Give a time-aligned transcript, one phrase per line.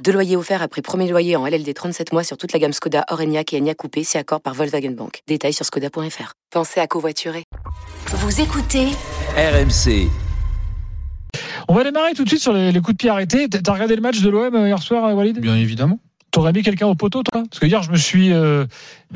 [0.00, 3.04] Deux loyers offerts après premier loyer en LLD 37 mois sur toute la gamme Skoda,
[3.10, 5.20] Orenia et Enya Coupé, c'est accord par Volkswagen Bank.
[5.28, 6.32] Détails sur skoda.fr.
[6.50, 7.44] Pensez à covoiturer.
[8.06, 8.86] Vous écoutez
[9.36, 10.08] RMC.
[11.68, 13.48] On va démarrer tout de suite sur les, les coups de pied arrêtés.
[13.48, 15.38] T'as regardé le match de l'OM euh, hier soir, euh, Walid?
[15.38, 16.00] Bien évidemment.
[16.32, 17.44] T'aurais mis quelqu'un au poteau, toi?
[17.48, 18.64] Parce que hier, je me suis euh,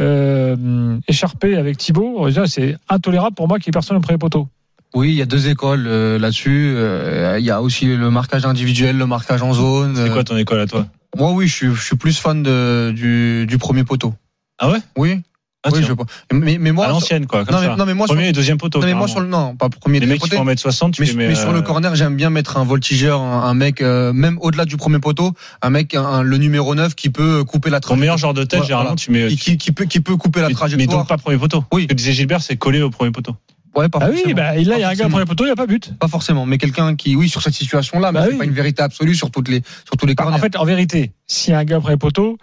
[0.00, 2.28] euh, écharpé avec Thibaut.
[2.46, 4.48] C'est intolérable pour moi qu'il y ait personne au premier poteau.
[4.96, 6.72] Oui, il y a deux écoles euh, là-dessus.
[6.74, 9.94] Euh, Il y a aussi le marquage individuel, le marquage en zone.
[9.94, 10.86] C'est quoi ton école à toi?
[11.16, 14.14] Moi, oui, je suis, je suis plus fan de, du, du premier poteau.
[14.58, 14.78] Ah ouais?
[14.96, 15.20] Oui.
[15.64, 15.96] Ah, oui, tiens.
[16.30, 17.44] je, mais, mais moi, À l'ancienne, quoi.
[17.44, 17.76] Comme non, mais, ça.
[17.76, 18.78] non, mais moi, Premier sur, et deuxième poteau.
[18.78, 19.12] non, mais moi carrément.
[19.12, 21.28] sur le, non, pas premier Les mecs qui font 1m60, tu Mais, les mets.
[21.28, 24.64] mais sur le euh, corner, j'aime bien mettre un voltigeur, un, mec, euh, même au-delà
[24.64, 27.98] du premier poteau, un mec, un- le numéro 9 qui peut couper la Ton trajectoire.
[27.98, 28.66] meilleur genre de tête, Voilà.
[28.66, 29.26] généralement, tu mets.
[29.28, 30.98] Qui, qui, qui peut, qui peut couper la mais- Mais trajectoire.
[31.00, 31.64] donc pas premier poteau.
[31.72, 31.82] Oui.
[31.82, 33.34] Ce que disait Gilbert, c'est coller au premier poteau.
[33.76, 35.10] Ouais, pas Ah oui, bah, là, il y a un gars forcément.
[35.10, 35.92] premier poteau, il n'y a pas but.
[35.98, 38.38] Pas forcément, mais quelqu'un qui, oui, sur cette situation-là, mais Bah c'est oui.
[38.38, 40.38] pas une vérité absolue sur toutes les, sur tous les Bah, corners.
[40.38, 42.38] en fait, en vérité, s'il y a un gars au premier poteau,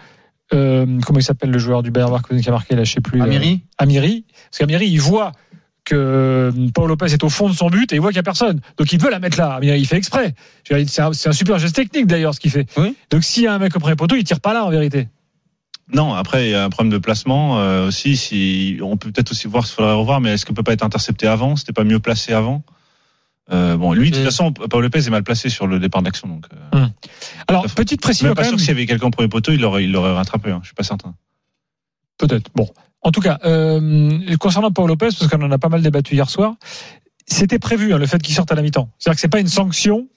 [0.53, 3.19] euh, comment il s'appelle le joueur du Bayern qui a marqué là, je sais plus.
[3.19, 4.25] euh, Amiri, Amiri.
[4.51, 5.31] Parce qu'Amiri, il voit
[5.85, 8.19] que euh, Paul Lopez est au fond de son but et il voit qu'il n'y
[8.19, 8.61] a personne.
[8.77, 9.53] Donc il veut la mettre là.
[9.55, 10.35] Amiri, il fait exprès.
[10.69, 12.67] C'est un, super geste technique d'ailleurs ce qu'il fait.
[12.77, 12.95] Oui.
[13.09, 15.07] Donc s'il y a un mec au premier poteau, il tire pas là en vérité.
[15.91, 18.15] Non, après, il y a un problème de placement euh, aussi.
[18.15, 20.83] Si, on peut peut-être aussi voir, il faudrait revoir, mais est-ce qu'on peut pas être
[20.83, 21.55] intercepté avant?
[21.55, 22.63] C'était pas mieux placé avant?
[23.51, 24.29] Euh, Bon, lui, de toute Euh.
[24.29, 26.29] façon, Paul Lopez est mal placé sur le départ d'action.
[26.29, 26.87] Donc, euh,
[27.47, 27.75] Alors à fait.
[27.75, 28.57] petite je suis précision pas quand sûr même.
[28.57, 30.51] que s'il y avait quelqu'un au premier poteau, il l'aurait, il l'aurait rattrapé.
[30.51, 31.13] Hein, je suis pas certain.
[32.17, 32.49] Peut-être.
[32.55, 32.69] Bon.
[33.01, 36.29] En tout cas, euh, concernant Paul Lopez, parce qu'on en a pas mal débattu hier
[36.29, 36.53] soir,
[37.27, 38.89] c'était prévu hein, le fait qu'il sorte à la mi-temps.
[38.97, 40.07] C'est-à-dire que c'est pas une sanction.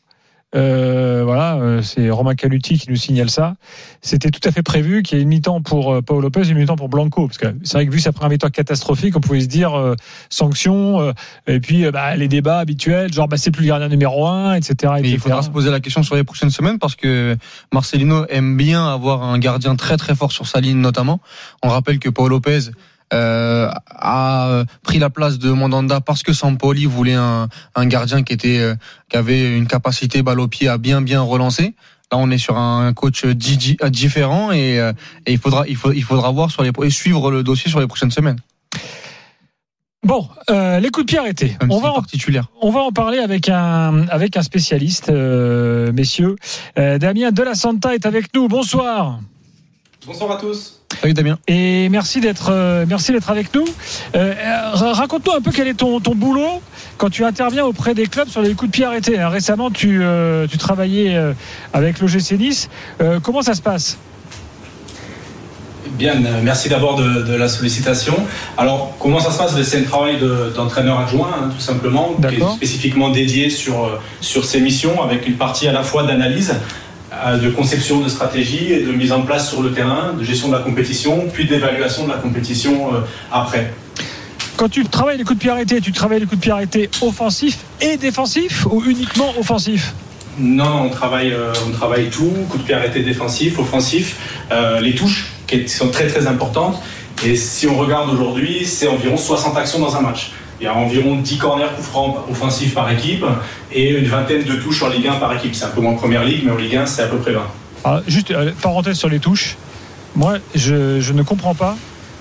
[0.55, 3.55] Euh, voilà, euh, c'est Romain Caluti qui nous signale ça.
[4.01, 6.51] C'était tout à fait prévu qu'il y ait une mi-temps pour euh, Paul Lopez et
[6.51, 9.21] une mi-temps pour Blanco, parce que c'est vrai que vu sa première mi-temps catastrophique, on
[9.21, 9.97] pouvait se dire euh,
[10.31, 11.13] sanction, euh,
[11.49, 14.55] et puis euh, bah, les débats habituels, genre bah, c'est plus le gardien numéro un,
[14.55, 14.93] etc.
[14.95, 15.19] Mais il etc.
[15.19, 17.37] faudra se poser la question sur les prochaines semaines parce que
[17.73, 21.21] Marcelino aime bien avoir un gardien très très fort sur sa ligne notamment.
[21.65, 22.71] On rappelle que Paul Lopez
[23.13, 28.33] euh, a pris la place de Mandanda parce que Sampoli voulait un, un gardien qui
[28.33, 28.75] était euh,
[29.09, 31.75] qui avait une capacité balle au pied à bien bien relancer.
[32.13, 34.93] Là, on est sur un coach di- di- différent et, euh,
[35.27, 37.81] et il faudra il, faut, il faudra voir sur les et suivre le dossier sur
[37.81, 38.39] les prochaines semaines.
[40.05, 41.57] Bon, euh, les coups de pied arrêtés.
[41.61, 42.03] Même On va en.
[42.61, 46.37] On va en parler avec un, avec un spécialiste, euh, messieurs.
[46.79, 48.47] Euh, Damien De La Santa est avec nous.
[48.47, 49.19] Bonsoir.
[50.07, 50.79] Bonsoir à tous.
[51.01, 51.37] Salut Damien.
[51.49, 53.65] Et merci d'être, euh, merci d'être avec nous.
[54.15, 56.63] Euh, euh, Raconte-nous un peu quel est ton, ton boulot
[56.97, 59.19] quand tu interviens auprès des clubs sur les coups de pied arrêtés.
[59.19, 61.33] Alors, récemment, tu, euh, tu travaillais euh,
[61.73, 62.69] avec l'OGC Nice.
[63.01, 63.99] Euh, comment ça se passe?
[65.99, 68.15] Bien, merci d'abord de, de la sollicitation.
[68.59, 69.61] Alors, comment ça se passe?
[69.63, 74.45] C'est un travail de- d'entraîneur adjoint, hein, tout simplement, qui est spécifiquement dédié sur, sur
[74.45, 76.55] ces missions, avec une partie à la fois d'analyse,
[77.13, 80.55] de conception de stratégie et de mise en place sur le terrain, de gestion de
[80.55, 83.01] la compétition, puis d'évaluation de la compétition euh,
[83.33, 83.73] après.
[84.57, 86.91] Quand tu travailles les coups de pied arrêtés, tu travailles les coups de pied arrêtés
[87.03, 89.93] offensifs et défensifs ou uniquement offensifs?
[90.39, 94.17] Non, on travaille, euh, on travaille tout, coup de pied arrêté défensif, offensif,
[94.51, 96.83] euh, les touches qui sont très très importantes.
[97.25, 100.33] Et si on regarde aujourd'hui, c'est environ 60 actions dans un match.
[100.61, 103.25] Il y a environ 10 corners francs offensifs par équipe
[103.73, 105.55] et une vingtaine de touches en Ligue 1 par équipe.
[105.55, 107.33] C'est un peu moins en première ligue, mais en Ligue 1, c'est à peu près
[107.33, 107.43] 20.
[107.85, 109.57] Alors, juste euh, parenthèse sur les touches.
[110.15, 111.77] Moi, je, ne comprends pas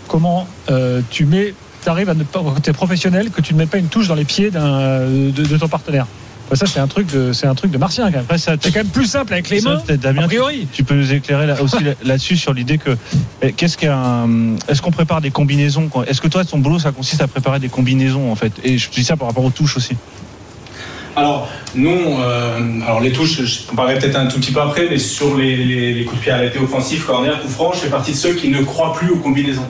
[0.08, 1.54] comment euh, tu mets,
[1.86, 4.08] arrives à ne pas, quand tu es professionnel, que tu ne mets pas une touche
[4.08, 6.08] dans les pieds de ton partenaire.
[6.50, 8.38] Bah, ça, c'est un truc de, c'est un truc de martien quand même.
[8.38, 9.82] C'est quand même plus simple avec les mains.
[10.00, 10.68] Damien, A priori.
[10.72, 12.96] Tu peux nous éclairer là, aussi là- là-dessus sur l'idée que
[13.58, 14.28] qu'est-ce qu'un
[14.68, 17.70] est-ce qu'on prépare des combinaisons Est-ce que toi ton boulot ça consiste à préparer des
[17.70, 18.52] combinaisons en fait?
[18.64, 19.96] Et je dis ça par rapport aux touches aussi.
[21.18, 21.90] Alors, nous,
[22.20, 25.56] euh, alors les touches, je comparerai peut-être un tout petit peu après, mais sur les,
[25.56, 28.34] les- les coups de pied arrêtés offensifs, corner, coup franc, je fais partie de ceux
[28.34, 29.66] qui ne croient plus aux combinaisons.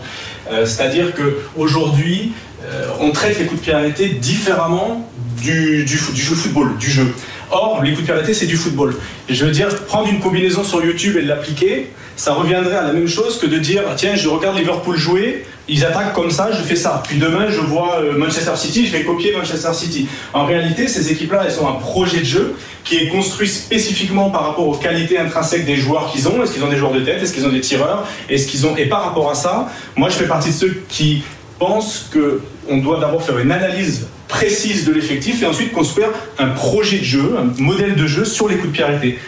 [0.51, 2.33] Euh, C'est-à-dire qu'aujourd'hui,
[2.63, 5.07] euh, on traite les coups de pied arrêtés différemment
[5.41, 7.13] du, jeu football, du jeu.
[7.51, 8.95] Or, les coups de pied c'est du football.
[9.29, 13.07] Je veux dire, prendre une combinaison sur YouTube et l'appliquer, ça reviendrait à la même
[13.07, 16.75] chose que de dire, tiens, je regarde Liverpool jouer, ils attaquent comme ça, je fais
[16.75, 17.03] ça.
[17.07, 20.07] Puis demain, je vois euh, Manchester City, je vais copier Manchester City.
[20.33, 24.47] En réalité, ces équipes-là, elles ont un projet de jeu qui est construit spécifiquement par
[24.47, 26.41] rapport aux qualités intrinsèques des joueurs qu'ils ont.
[26.43, 27.21] Est-ce qu'ils ont des joueurs de tête?
[27.21, 28.07] Est-ce qu'ils ont des tireurs?
[28.27, 31.23] Qu'ils ont Et par rapport à ça, moi, je fais partie de ceux qui
[31.57, 36.49] pensent que on doit d'abord faire une analyse précise de l'effectif et ensuite construire un
[36.49, 39.19] projet de jeu, un modèle de jeu sur les coups de pied arrêtés.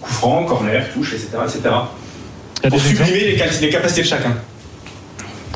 [0.00, 1.28] Coup franc, corner, touche, etc.
[1.44, 1.60] etc.
[2.68, 4.36] Pour sublimer les, capacités de chacun.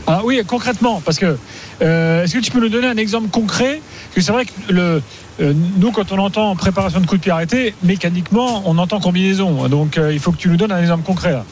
[0.07, 1.37] Ah oui, concrètement, parce que
[1.83, 3.81] euh, est-ce que tu peux nous donner un exemple concret?
[3.81, 5.03] Parce que c'est vrai que le,
[5.41, 9.69] euh, nous, quand on entend préparation de coup de pied arrêté, mécaniquement, on entend combinaison.
[9.69, 11.33] Donc euh, il faut que tu nous donnes un exemple concret.
[11.33, 11.45] Là.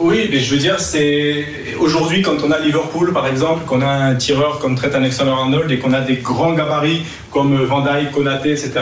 [0.00, 1.44] Oui, mais je veux dire, c'est
[1.80, 5.78] aujourd'hui quand on a Liverpool par exemple, qu'on a un tireur comme Trent Alexander-Arnold et
[5.78, 8.72] qu'on a des grands gabarits comme Van Dijk, Konaté, etc.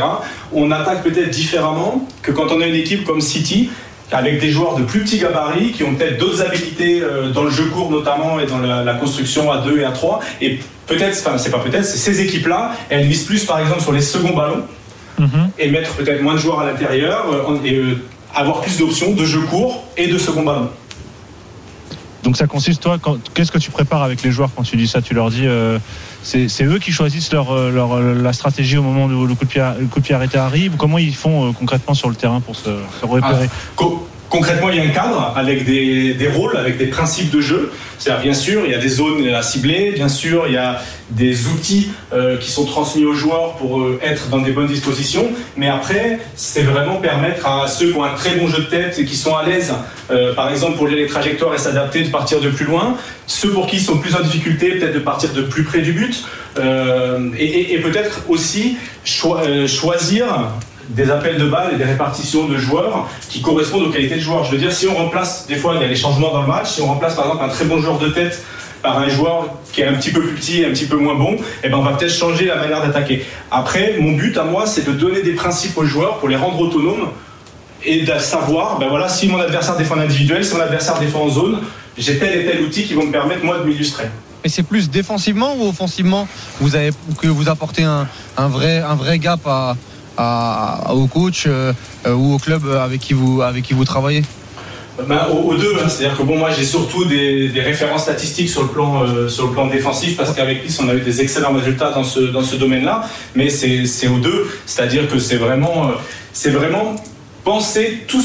[0.52, 3.70] On attaque peut-être différemment que quand on a une équipe comme City
[4.12, 7.50] avec des joueurs de plus petits gabarits qui ont peut-être d'autres habilités euh, dans le
[7.50, 11.18] jeu court notamment et dans la, la construction à 2 et à 3 et peut-être,
[11.26, 14.62] enfin c'est pas peut-être, ces équipes-là, elles misent plus par exemple sur les seconds ballons
[15.18, 15.48] Mhm.
[15.58, 17.96] et mettre peut-être moins de joueurs à l'intérieur euh, et euh,
[18.34, 20.68] avoir plus d'options de jeu court et de second ballon.
[22.26, 22.98] Donc ça consiste, toi,
[23.34, 25.00] qu'est-ce que tu prépares avec les joueurs quand tu dis ça?
[25.00, 25.78] Tu leur dis, euh,
[26.24, 29.44] c'est eux qui choisissent leur, euh, leur, euh, la stratégie au moment où le coup
[29.44, 29.62] de pied,
[29.92, 30.72] coup arrêté arrive?
[30.76, 32.68] Comment ils font concrètement sur le terrain pour se,
[33.02, 33.48] repérer?
[33.76, 37.72] Co- Concrètement, il y a un cadre avec des, rôles, avec des principes de jeu.
[37.98, 40.80] C'est-à-dire, bien sûr, il y a des zones à cibler, bien sûr, il y a
[41.10, 45.28] des outils euh, qui sont transmis aux joueurs pour euh, être dans des bonnes dispositions.
[45.56, 48.98] Mais après, c'est vraiment permettre à ceux qui ont un très bon jeu de tête
[48.98, 49.72] et qui sont à l'aise,
[50.10, 52.96] euh, par exemple, pour lire les trajectoires et s'adapter, de partir de plus loin.
[53.28, 55.92] Ceux pour qui ils sont plus en difficulté, peut-être de partir de plus près du
[55.92, 56.24] but.
[57.38, 60.26] Et peut-être aussi choi- choisir
[60.88, 64.44] des appels de balles et des répartitions de joueurs qui correspondent aux qualités de joueurs.
[64.44, 66.48] Je veux dire, si on remplace, des fois il y a des changements dans le
[66.48, 68.42] match, si on remplace par exemple un très bon joueur de tête
[68.82, 71.14] par un joueur qui est un petit peu plus petit et un petit peu moins
[71.14, 73.24] bon, eh ben on va peut-être changer la manière d'attaquer.
[73.50, 76.60] Après, mon but à moi, c'est de donner des principes aux joueurs pour les rendre
[76.60, 77.08] autonomes
[77.84, 81.22] et de savoir, ben voilà, si mon adversaire défend en individuel, si mon adversaire défend
[81.22, 81.60] en zone,
[81.98, 84.04] j'ai tel et tel outil qui vont me permettre moi de m'illustrer.
[84.44, 86.28] Et c'est plus défensivement ou offensivement
[86.60, 88.06] que vous apportez un
[88.48, 89.74] vrai, un vrai gap à,
[90.16, 91.72] à- au coach euh,
[92.06, 94.22] euh, ou au club avec qui vous, avec qui vous travaillez
[95.06, 95.88] Ben, aux, aux deux, hein.
[95.88, 99.46] c'est-à-dire que bon, moi j'ai surtout des, des références statistiques sur le plan, euh, sur
[99.48, 102.42] le plan défensif parce qu'avec Nice on a eu des excellents résultats dans ce, dans
[102.42, 103.04] ce domaine-là,
[103.34, 105.92] mais c'est c'est aux deux, c'est-à-dire que c'est vraiment, euh,
[106.32, 106.96] c'est vraiment
[107.44, 108.24] penser tout,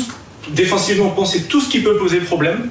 [0.53, 2.69] défensivement penser tout ce qui peut poser problème.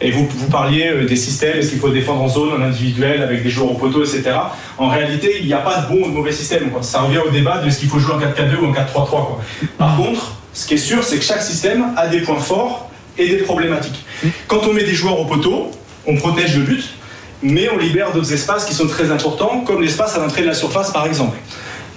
[0.00, 3.22] Et vous, vous parliez euh, des systèmes, est-ce qu'il faut défendre en zone, en individuel,
[3.22, 4.30] avec des joueurs au poteau, etc.
[4.76, 6.70] En réalité, il n'y a pas de bon ou de mauvais système.
[6.70, 6.82] Quoi.
[6.82, 9.08] Ça revient au débat de ce qu'il faut jouer en 4-4-2 ou en 4-3-3.
[9.08, 9.40] quoi.
[9.76, 13.28] Par contre, ce qui est sûr, c'est que chaque système a des points forts et
[13.28, 14.04] des problématiques.
[14.46, 15.70] Quand on met des joueurs au poteau,
[16.06, 16.84] on protège le but,
[17.42, 20.54] mais on libère d'autres espaces qui sont très importants, comme l'espace à l'entrée de la
[20.54, 21.36] surface, par exemple.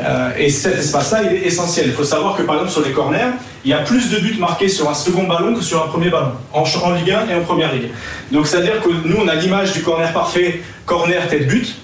[0.03, 1.87] Euh, et cet espace-là, il est essentiel.
[1.87, 3.31] Il faut savoir que par exemple sur les corners,
[3.63, 6.09] il y a plus de buts marqués sur un second ballon que sur un premier
[6.09, 7.89] ballon, en, en Ligue 1 et en Première Ligue.
[8.31, 11.75] Donc c'est-à-dire que nous, on a l'image du corner parfait, corner tête but.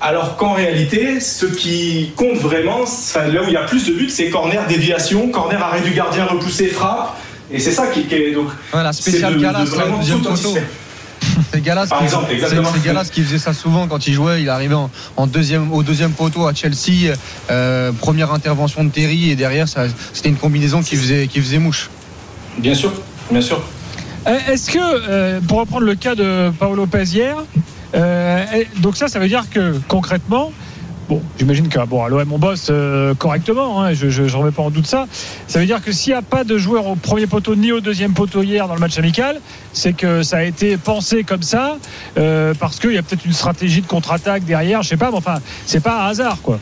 [0.00, 3.92] Alors qu'en réalité, ce qui compte vraiment, enfin, là où il y a plus de
[3.94, 7.16] buts, c'est corner déviation, corner arrêt du gardien repoussé, frappe.
[7.50, 8.46] Et c'est ça qui, qui est donc.
[8.84, 10.28] La c'est spéciale de- de vraiment tout.
[11.52, 12.68] C'est Galas, Par qui- exemple, c'est- exactement.
[12.74, 14.42] c'est Galas qui faisait ça souvent quand il jouait.
[14.42, 17.14] Il arrivait en, en deuxième, au deuxième poteau à Chelsea.
[17.50, 21.58] euh, première intervention de Terry et derrière, ça- c'était une combinaison qui faisait, qui faisait
[21.58, 21.88] mouche.
[22.58, 22.92] Bien sûr,
[23.30, 23.62] bien sûr.
[24.26, 27.36] Euh, Est-ce que, euh, pour reprendre le cas de Paolo Lopez hier,
[27.94, 28.44] euh,
[28.78, 30.52] donc ça, ça veut dire que concrètement,
[31.08, 34.62] bon, j'imagine que bon, à l'OM on bosse euh, correctement, hein, je ne remets pas
[34.62, 35.06] en doute ça.
[35.46, 37.80] Ça veut dire que s'il n'y a pas de joueur au premier poteau ni au
[37.80, 39.40] deuxième poteau hier dans le match amical,
[39.72, 41.76] c'est que ça a été pensé comme ça,
[42.18, 45.16] euh, parce qu'il y a peut-être une stratégie de contre-attaque derrière, je sais pas, mais
[45.16, 46.58] enfin, c'est pas un hasard, quoi.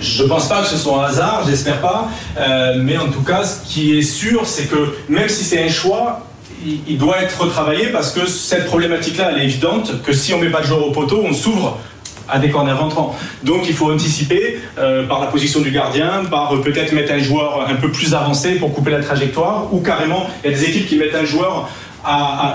[0.00, 2.08] Je pense pas que ce soit un hasard, j'espère pas.
[2.38, 5.68] Euh, mais en tout cas, ce qui est sûr, c'est que même si c'est un
[5.68, 6.26] choix,
[6.64, 10.38] il, il doit être retravaillé parce que cette problématique-là, elle est évidente que si on
[10.38, 11.78] met pas de joueur au poteau, on s'ouvre
[12.28, 13.16] à des corners rentrants.
[13.42, 17.18] Donc il faut anticiper euh, par la position du gardien, par euh, peut-être mettre un
[17.18, 20.64] joueur un peu plus avancé pour couper la trajectoire, ou carrément, il y a des
[20.64, 21.68] équipes qui mettent un joueur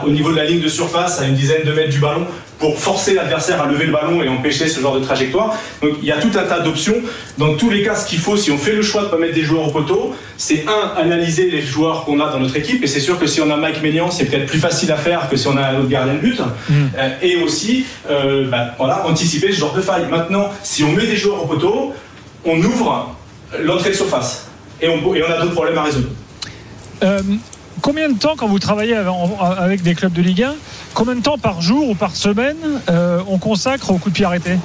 [0.05, 2.25] au niveau de la ligne de surface, à une dizaine de mètres du ballon,
[2.61, 5.55] pour forcer l'adversaire à lever le ballon et empêcher ce genre de trajectoire.
[5.81, 6.95] Donc il y a tout un tas d'options.
[7.39, 9.17] Dans tous les cas, ce qu'il faut, si on fait le choix de ne pas
[9.17, 12.83] mettre des joueurs au poteau, c'est un, analyser les joueurs qu'on a dans notre équipe.
[12.83, 15.27] Et c'est sûr que si on a Mike Maignan, c'est peut-être plus facile à faire
[15.27, 16.39] que si on a un autre gardien de but.
[16.39, 20.05] Euh, et aussi, euh, bah, voilà, anticiper ce genre de faille.
[20.09, 21.93] Maintenant, si on met des joueurs au poteau,
[22.45, 23.15] on ouvre
[23.59, 24.47] l'entrée de surface.
[24.79, 26.09] Et on, et on a d'autres problèmes à résoudre.
[27.01, 27.21] Euh,
[27.81, 28.95] combien de temps, quand vous travaillez
[29.57, 30.53] avec des clubs de Ligue 1,
[30.93, 32.57] combien de temps par jour ou par semaine
[32.89, 34.57] euh, on consacre au coup de pied arrêté?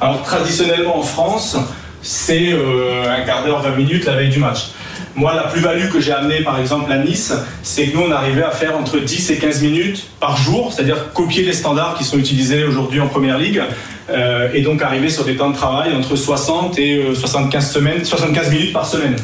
[0.00, 1.56] Alors traditionnellement en France,
[2.02, 4.70] c'est euh, un quart d'heure, 20 minutes la veille du match.
[5.14, 8.42] Moi, la plus-value que j'ai amenée, par exemple, à Nice, c'est que nous, on arrivait
[8.42, 12.18] à faire entre 10 et 15 minutes par jour, c'est-à-dire copier les standards qui sont
[12.18, 13.62] utilisés aujourd'hui en Première Ligue,
[14.10, 18.04] euh, et donc arriver sur des temps de travail entre 60 et euh, 75, semaines,
[18.04, 19.16] 75 minutes par semaine.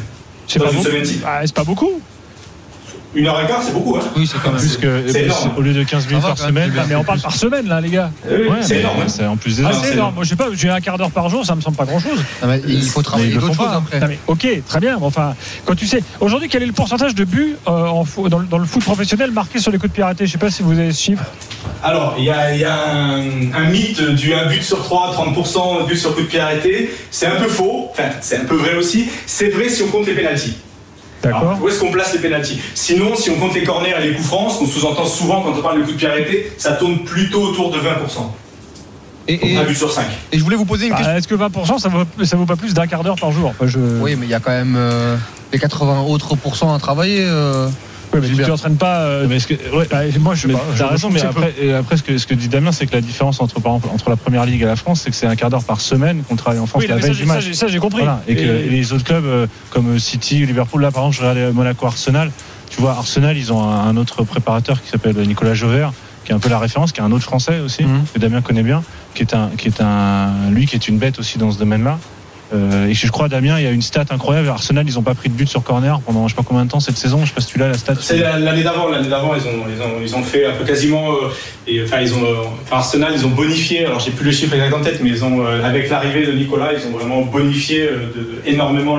[0.47, 1.05] C'est pas, une semaine.
[1.25, 2.01] Ah, c'est pas beaucoup.
[3.15, 3.95] Une heure et quart, c'est beaucoup.
[3.97, 4.59] Hein Oui, c'est quand même.
[4.59, 5.51] Plus que, c'est énorme.
[5.57, 6.71] au lieu de 15 minutes va, par semaine.
[6.87, 8.11] mais on parle par semaine, là, les gars.
[8.29, 8.97] Oui, Ouais, c'est énorme.
[9.01, 9.07] hein.
[9.07, 9.81] C'est en plus des Ah, heures.
[9.83, 10.13] c'est énorme.
[10.13, 11.99] Moi, je sais pas, j'ai un quart d'heure par jour, ça me semble pas grand
[11.99, 12.19] chose.
[12.45, 13.99] Mais il faut travailler d'autres choses après.
[13.99, 14.97] Non, mais, ok, très bien.
[15.01, 15.33] Enfin,
[15.65, 17.87] quand tu sais, aujourd'hui, quel est le pourcentage de buts euh,
[18.29, 20.37] dans, le- dans le foot professionnel marqués sur les coups de pied arrêtés Je sais
[20.37, 21.23] pas si vous avez ce chiffre.
[21.83, 23.21] Alors, il y a, il y a un,
[23.55, 26.93] un mythe du 1 but sur 3, 30% but sur coup de pied arrêté.
[27.09, 29.07] C'est un peu faux, enfin, c'est un peu vrai aussi.
[29.25, 30.57] C'est vrai si on compte les pénalties.
[31.21, 31.41] D'accord.
[31.41, 32.61] Alors, Où est-ce qu'on place les pénalties?
[32.75, 35.53] Sinon, si on compte les corners et les coups francs, ce qu'on sous-entend souvent quand
[35.57, 37.81] on parle de coup de pied ça tourne plutôt autour de 20%.
[39.27, 40.05] Et, et- un but sur 5.
[40.31, 41.11] et je voulais vous poser une question.
[41.13, 43.49] Ah, Est-ce que 20% ça vaut, ça vaut pas plus d'un quart d'heure par jour?
[43.49, 43.79] Enfin, je...
[44.01, 45.17] Oui, mais il y a quand même euh,
[45.53, 47.25] les 80 autres pourcents à travailler.
[47.27, 47.67] euh.
[48.13, 48.47] Ouais, mais tu Gilbert.
[48.47, 49.01] t'entraînes pas.
[49.01, 50.47] euh, Mais que, ouais, bah, moi, je
[50.77, 53.01] t'as raison, mais après, et après ce, que, ce que dit Damien, c'est que la
[53.01, 55.35] différence entre, par exemple, entre la première ligue et la France, c'est que c'est un
[55.35, 57.51] quart d'heure par semaine qu'on travaille en France Oui, la veille du match.
[57.51, 57.99] ça, j'ai compris.
[58.01, 61.21] Voilà, et, que, Et- les autres clubs euh, comme City, Liverpool, là par exemple, je
[61.21, 62.31] regardais Monaco, Arsenal.
[62.69, 65.91] Tu vois, Arsenal, ils ont un, un autre préparateur qui s'appelle Nicolas Jauvert,
[66.25, 68.03] qui est un peu la référence, qui est un autre Français aussi, Mhm.
[68.13, 68.83] que Damien connaît bien,
[69.15, 71.99] qui est un, qui est un, lui qui est une bête aussi dans ce domaine-là.
[72.51, 74.49] Euh, et je crois, Damien, il y a une stat incroyable.
[74.49, 76.69] Arsenal, ils n'ont pas pris de but sur corner pendant je sais pas combien de
[76.71, 77.19] temps cette saison.
[77.21, 77.93] Je sais pas si tu l'as la stat.
[78.01, 80.65] C'est la- l'année d'avant, l'année d'avant, ils ont, ils, ont, ils ont fait un peu
[80.65, 81.11] quasiment.
[81.11, 81.27] euh,
[81.67, 83.85] et, enfin, ils ont, euh, enfin, Arsenal, ils ont bonifié.
[83.85, 86.31] Alors, j'ai plus le chiffre exact en tête, mais ils ont, euh, avec l'arrivée de
[86.31, 88.97] Nicolas, ils ont vraiment bonifié euh, de- énormément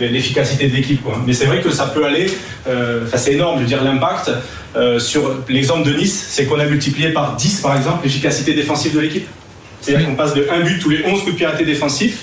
[0.00, 1.02] l'efficacité de l'équipe.
[1.26, 2.30] Mais c'est vrai que ça peut aller.
[2.68, 4.30] euh, Enfin, c'est énorme, je veux dire, l'impact.
[4.76, 8.94] euh, sur l'exemple de Nice, c'est qu'on a multiplié par 10, par exemple, l'efficacité défensive
[8.94, 9.26] de l'équipe.
[9.80, 12.18] C'est-à-dire qu'on passe de 1 but tous les 11 coups de arrêtés défensifs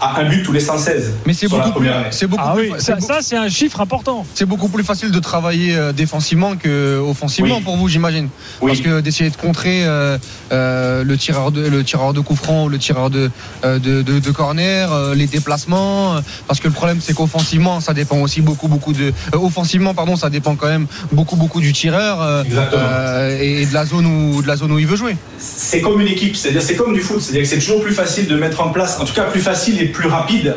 [0.00, 1.12] à un but tous les 116.
[1.26, 1.88] Mais c'est beaucoup plus.
[2.28, 2.70] beaucoup Ah plus.
[2.70, 4.24] oui, c'est ça, c'est un chiffre important.
[4.34, 7.62] C'est beaucoup plus facile de travailler euh, défensivement que offensivement Oui.
[7.62, 8.28] pour vous, j'imagine.
[8.60, 8.70] Oui.
[8.72, 10.16] Parce que d'essayer de contrer euh,
[10.52, 13.30] euh, le tireur de le tireur de coup franc ou le tireur de
[13.64, 16.16] euh, de, de, de corner, euh, les déplacements.
[16.16, 19.94] euh, parce que le problème c'est qu'offensivement ça dépend aussi beaucoup beaucoup de euh, offensivement
[19.94, 22.82] pardon ça dépend quand même beaucoup beaucoup du tireur euh, Exactement.
[22.84, 25.16] euh, et de la zone où de la zone où il veut jouer.
[25.38, 28.26] c'est comme une équipe, c'est-à-dire c'est comme du foot, c'est-à-dire que c'est toujours plus facile
[28.28, 30.54] de mettre en place, en tout cas plus facile et plus rapide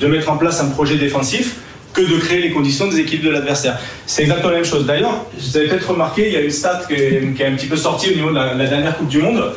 [0.00, 1.56] de mettre en place un projet défensif
[1.92, 3.78] que de créer les conditions des équipes de l'adversaire.
[4.06, 4.86] C'est exactement la même chose.
[4.86, 7.76] D'ailleurs, vous avez peut-être remarqué, il y a une stat qui est, un petit peu
[7.76, 9.52] sortie au niveau de la, la dernière Coupe du Monde,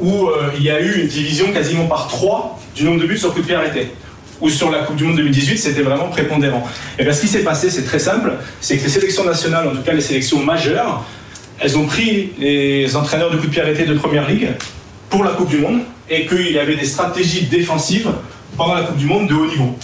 [0.00, 3.18] où euh, il y a eu une division quasiment par 3 du nombre de buts
[3.18, 3.88] sur coup de pied arrêté.
[4.40, 6.66] Ou sur la Coupe du Monde 2018, c'était vraiment prépondérant.
[6.98, 9.70] Et bien ce qui s'est passé, c'est très simple, c'est que les sélections nationales, en
[9.70, 11.04] tout cas les sélections majeures,
[11.58, 14.48] elles ont pris les entraîneurs de coup de pied arrêté de première ligue
[15.08, 15.80] pour la Coupe du Monde
[16.10, 18.10] et qu'il y avait des stratégies défensives
[18.56, 19.76] pendant la Coupe du Monde de haut niveau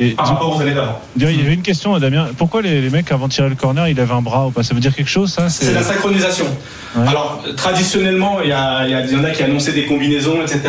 [0.00, 1.00] Et par rapport aux années d'avant.
[1.16, 2.28] il y avait une question à Damien.
[2.36, 4.62] Pourquoi les, les mecs avant de tirer le corner, ils avaient un bras ou pas?
[4.62, 5.48] Ça veut dire quelque chose, ça?
[5.48, 6.46] C'est la synchronisation.
[6.96, 7.06] Ouais.
[7.08, 9.86] Alors, traditionnellement, il y, a- il y a- il y en a qui annonçaient des
[9.86, 10.60] combinaisons, etc.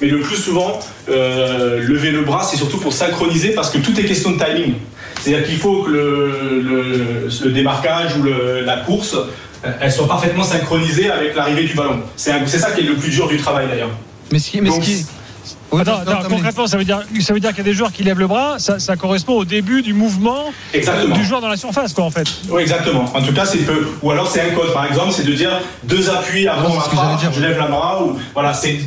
[0.00, 3.98] Mais le plus souvent, euh, lever le bras, c'est surtout pour synchroniser parce que tout
[3.98, 4.74] est question de timing.
[5.20, 10.06] C'est-à-dire qu'il faut que le, le- le démarquage ou le- la course, euh, elle soit
[10.06, 12.00] parfaitement synchronisée avec l'arrivée du ballon.
[12.16, 13.90] C'est ça qui est le plus dur du travail d'ailleurs.
[14.30, 15.04] Mais ce qui mais ce Donc, qui
[15.72, 15.82] Non,
[16.28, 18.26] concrètement, ça veut dire, ça veut dire qu'il y a des joueurs qui lèvent le
[18.26, 18.58] bras.
[18.58, 21.14] Ça, ça correspond au début du mouvement Exactement.
[21.14, 22.26] du joueur dans la surface, quoi, en fait.
[22.48, 23.04] Oui, exactement.
[23.14, 23.86] En tout cas, c'est peu.
[24.02, 25.50] Ou alors c'est un code, par exemple, c'est de dire
[25.84, 27.32] deux appuis avant ma frappe, dire.
[27.32, 28.02] je lève la bras.
[28.02, 28.78] Ou voilà, c'est.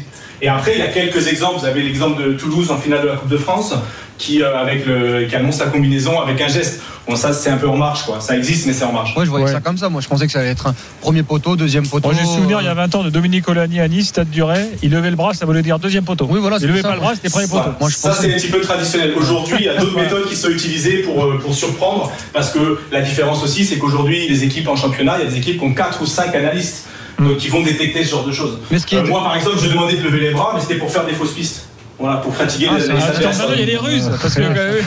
[0.42, 1.60] Et après, il y a quelques exemples.
[1.60, 3.76] Vous avez l'exemple de Toulouse en finale de la Coupe de France,
[4.18, 6.82] qui euh, avec le, qui annonce la combinaison avec un geste.
[7.08, 8.22] Bon, ça, c'est un peu en marche, quoi.
[8.22, 9.18] Ça existe, mais c'est en marche.
[9.18, 9.52] Ouais, je voyais Ouais.
[9.52, 9.90] ça comme ça.
[9.90, 12.10] Moi, je pensais que ça allait être un premier poteau, deuxième poteau.
[12.10, 14.30] Moi, j'ai souvenir, il y a euh, 20 ans, de Dominique Olani à Nice, Stade
[14.30, 14.68] du Ray.
[14.84, 16.28] Il levait le bras, ça voulait dire deuxième poteau.
[16.30, 16.90] Oui, voilà, Il levait ça.
[16.90, 17.64] pas le bras, c'était premier poteau.
[17.64, 19.14] Ça, Moi, je ça, pensais- c'est un petit peu traditionnel.
[19.18, 22.80] Aujourd'hui, il y a d'autres méthodes qui sont utilisées pour, euh, pour surprendre, parce que
[22.92, 25.66] la différence aussi, c'est qu'aujourd'hui, les équipes en championnat, il y a des équipes qui
[25.66, 26.86] ont 4 ou 5 analystes,
[27.20, 28.60] donc qui vont détecter ce genre de choses.
[28.70, 30.62] Mais ce qui est- Euh, moi, par exemple, je demandais de lever les bras, mais
[30.62, 31.66] c'était pour faire des fausses pistes.
[32.02, 33.46] Voilà, pour fatiguer Ah, les, c'est- les ah, adversaires.
[33.54, 34.10] il y a des ruses.
[34.22, 34.82] Parce que, euh,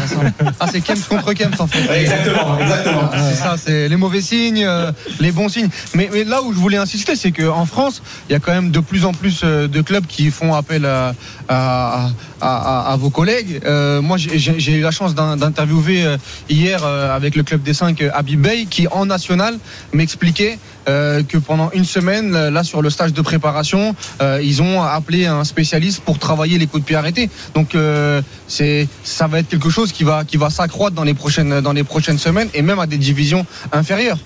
[0.61, 2.01] Ah, c'est Kems contre Kems en fait.
[2.01, 3.11] Exactement, exactement.
[3.13, 4.91] Ah, C'est ça, c'est les mauvais signes, euh,
[5.21, 5.69] les bons signes.
[5.95, 8.71] Mais, mais là où je voulais insister, c'est qu'en France, il y a quand même
[8.71, 11.15] de plus en plus euh, de clubs qui font appel à,
[11.49, 12.09] à,
[12.41, 13.61] à- à- à vos collègues.
[13.65, 16.17] Euh, moi, j'ai- eu la chance d'in- d'interviewer
[16.51, 19.57] hier avec le club des 5 Habib Bey, qui en national
[19.93, 24.83] m'expliquait euh, que pendant une semaine, là sur le stage de préparation, euh, ils ont
[24.83, 27.31] appelé un spécialiste pour travailler les coups de pied arrêtés.
[27.55, 31.15] Donc euh, c'est ça va être quelque chose qui va qui va s'accroître dans les
[31.15, 34.19] prochaines dans les prochaines semaines et même à des divisions inférieures.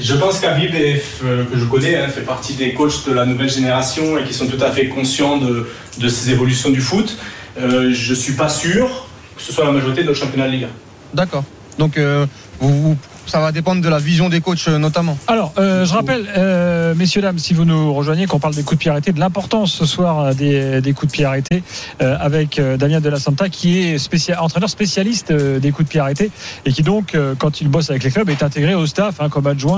[0.00, 4.16] Je pense euh, que je connais, hein, fait partie des coachs de la nouvelle génération
[4.16, 5.66] et qui sont tout à fait conscients de,
[5.98, 7.16] de ces évolutions du foot.
[7.60, 10.64] Euh, je suis pas sûr que ce soit la majorité de notre championnat de Ligue
[10.64, 10.68] 1.
[11.14, 11.42] D'accord.
[11.78, 12.26] Donc euh,
[12.60, 12.96] vous, vous-
[13.28, 15.18] ça va dépendre de la vision des coachs euh, notamment.
[15.26, 18.78] Alors, euh, je rappelle, euh, messieurs, dames, si vous nous rejoignez, qu'on parle des coups
[18.78, 21.62] de pied arrêtés, de l'importance ce soir des, coups de pied arrêtés,
[22.00, 26.30] avec Damien de la Santa, qui est entraîneur spécialiste des coups de pied arrêtés,
[26.64, 29.46] et qui donc, quand il bosse avec les clubs, est intégré au staff hein, comme
[29.46, 29.76] adjoint.